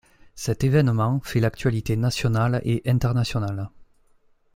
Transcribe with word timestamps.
Cet 0.33 0.63
évènement 0.63 1.19
fait 1.23 1.39
l'actualité 1.39 1.95
nationale 1.95 2.59
et 2.65 2.81
internationale. 2.87 3.69